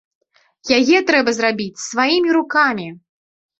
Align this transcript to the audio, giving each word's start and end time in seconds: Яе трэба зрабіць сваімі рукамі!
Яе 0.77 0.97
трэба 1.11 1.35
зрабіць 1.37 1.83
сваімі 1.89 2.29
рукамі! 2.41 2.91